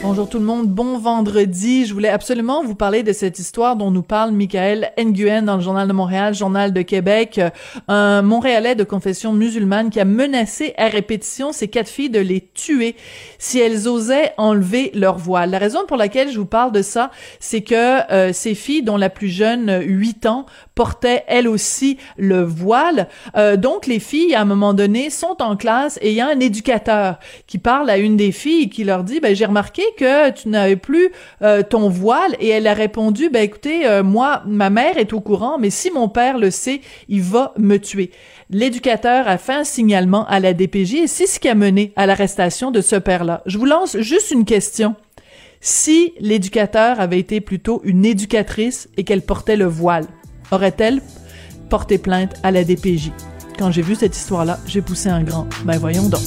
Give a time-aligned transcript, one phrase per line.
[0.00, 1.84] Bonjour tout le monde, bon vendredi.
[1.84, 5.60] Je voulais absolument vous parler de cette histoire dont nous parle Michael Nguyen dans le
[5.60, 7.40] Journal de Montréal, Journal de Québec,
[7.88, 12.40] un Montréalais de confession musulmane qui a menacé à répétition ses quatre filles de les
[12.40, 12.94] tuer
[13.38, 15.50] si elles osaient enlever leur voile.
[15.50, 18.96] La raison pour laquelle je vous parle de ça, c'est que euh, ces filles, dont
[18.96, 23.08] la plus jeune, 8 ans, portaient elles aussi le voile.
[23.36, 26.28] Euh, donc les filles, à un moment donné, sont en classe et il y a
[26.28, 27.18] un éducateur
[27.48, 30.48] qui parle à une des filles et qui leur dit, ben j'ai remarqué que tu
[30.48, 31.10] n'avais plus
[31.42, 32.36] euh, ton voile.
[32.40, 35.90] Et elle a répondu ben écoutez euh, moi ma mère est au courant mais si
[35.90, 38.10] mon père le sait il va me tuer.
[38.50, 42.06] L'éducateur a fait un signalement à la DPJ et c'est ce qui a mené à
[42.06, 43.42] l'arrestation de ce père-là.
[43.46, 44.94] Je vous lance juste une question.
[45.60, 50.06] Si l'éducateur avait été plutôt une éducatrice et qu'elle portait le voile
[50.50, 51.02] aurait-elle
[51.68, 53.10] porté plainte à la DPJ
[53.58, 55.46] quand j'ai vu cette histoire-là, j'ai poussé un grand.
[55.64, 56.22] Ben voyons donc.